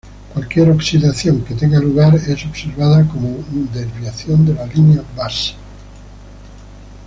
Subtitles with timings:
[0.33, 3.37] Cualquier oxidación que tenga lugar es observada como
[3.71, 5.53] desviación de la línea base.